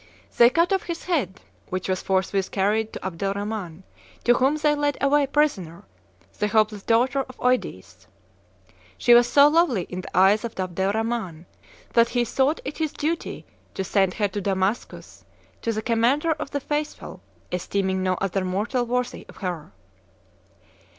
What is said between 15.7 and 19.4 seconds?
the commander of the faithful, esteeming no other mortal worthy of